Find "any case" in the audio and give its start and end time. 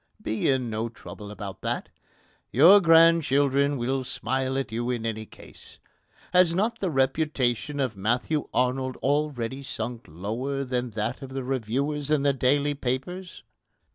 5.05-5.77